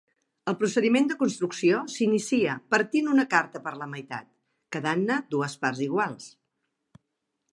[0.51, 4.27] El procediment de construcció s'inicia partint una carta per la meitat,
[4.77, 6.33] quedant-ne dues parts iguals.